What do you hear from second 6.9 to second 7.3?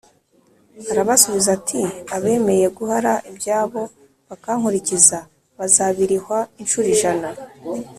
ijana